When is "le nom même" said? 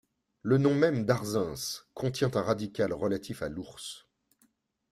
0.41-1.05